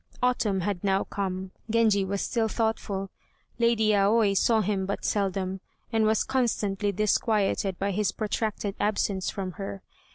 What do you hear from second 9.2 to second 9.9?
from her.